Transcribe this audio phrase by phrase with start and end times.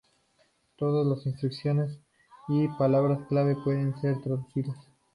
[0.77, 1.91] Todas las instrucciones
[2.47, 4.75] y palabras clave pueden ser traducidas.